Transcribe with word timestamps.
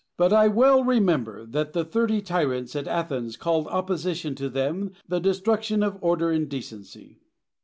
But 0.17 0.33
I 0.33 0.47
well 0.47 0.83
remember 0.83 1.45
that 1.45 1.73
the 1.73 1.85
thirty 1.85 2.23
tyrants 2.23 2.75
at 2.75 2.87
Athens 2.87 3.37
called 3.37 3.67
opposition 3.67 4.33
to 4.33 4.49
them 4.49 4.93
the 5.07 5.19
destruction 5.19 5.83
of 5.83 5.99
order 6.01 6.31
and 6.31 6.49
decency. 6.49 7.19